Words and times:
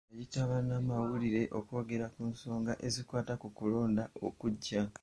Yayita 0.13 0.49
bannamawulire 0.51 1.41
okwogera 1.59 2.05
ku 2.13 2.21
nsonga 2.31 2.73
ezikwata 2.87 3.33
ku 3.41 3.47
kulonda 3.57 4.03
okujja. 4.27 4.81